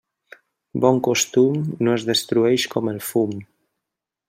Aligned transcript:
Bon 0.85 0.97
costum, 1.07 1.59
no 1.87 1.95
es 1.99 2.07
destrueix 2.09 2.67
com 2.75 2.91
el 2.95 2.99
fum. 3.13 3.39